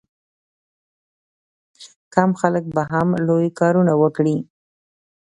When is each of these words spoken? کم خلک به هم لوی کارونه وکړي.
کم 2.13 2.29
خلک 2.41 2.63
به 2.75 2.83
هم 2.91 3.07
لوی 3.27 3.47
کارونه 3.59 3.93
وکړي. 4.01 4.37